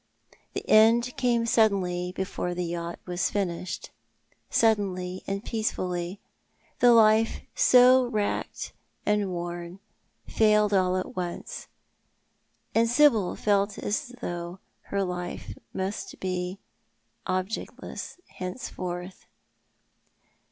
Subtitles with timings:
[0.55, 3.91] The end came suddenly before the yacht was finished—
[4.49, 6.19] sinldenly and peacefully.
[6.79, 8.73] The life so racked
[9.05, 9.77] and worn
[10.27, 11.67] failed all at once;
[12.73, 16.57] and Sibyl felt as if her life must bo
[17.27, 19.25] objectless lienceforth.